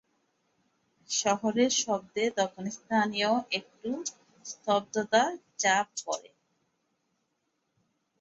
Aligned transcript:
শহরের 1.09 1.71
শব্দে 1.81 2.25
তখন 2.37 2.63
স্থানীয় 2.77 3.29
একটু 3.51 3.89
স্তব্ধতার 4.45 5.31
চাপ 5.57 5.87
পড়ে। 6.05 6.29